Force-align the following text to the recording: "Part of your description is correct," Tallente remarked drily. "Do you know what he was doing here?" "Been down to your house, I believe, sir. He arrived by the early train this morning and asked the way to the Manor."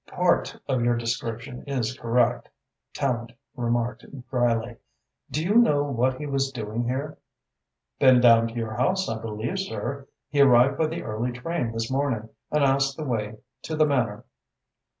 "Part 0.09 0.57
of 0.67 0.81
your 0.83 0.97
description 0.97 1.63
is 1.69 1.95
correct," 1.95 2.49
Tallente 2.91 3.35
remarked 3.55 4.03
drily. 4.31 4.77
"Do 5.29 5.43
you 5.43 5.53
know 5.53 5.83
what 5.83 6.15
he 6.15 6.25
was 6.25 6.51
doing 6.51 6.85
here?" 6.85 7.19
"Been 7.99 8.19
down 8.19 8.47
to 8.47 8.55
your 8.55 8.73
house, 8.73 9.07
I 9.07 9.19
believe, 9.21 9.59
sir. 9.59 10.07
He 10.27 10.41
arrived 10.41 10.79
by 10.79 10.87
the 10.87 11.03
early 11.03 11.31
train 11.31 11.71
this 11.71 11.91
morning 11.91 12.29
and 12.49 12.63
asked 12.63 12.97
the 12.97 13.05
way 13.05 13.37
to 13.61 13.75
the 13.75 13.85
Manor." 13.85 14.25